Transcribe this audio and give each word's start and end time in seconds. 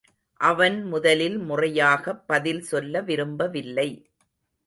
அவன் 0.39 0.83
முதலில் 0.83 1.37
முறையாகப் 1.37 2.27
பதில் 2.27 2.61
சொல்ல 2.61 3.01
விரும்பவில்லை. 3.01 3.89